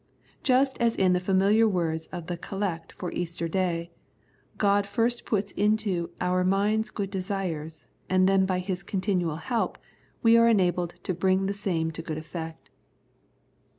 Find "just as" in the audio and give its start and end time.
0.41-0.95